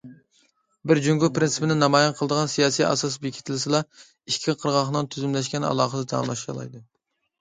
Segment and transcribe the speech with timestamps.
[0.91, 3.83] بىر جۇڭگو پىرىنسىپىنى نامايان قىلىدىغان سىياسىي ئاساس بېكىتىلسىلا،
[4.33, 6.83] ئىككى قىرغاقنىڭ تۈزۈملەشكەن ئالاقىسى داۋاملىشالايدۇ.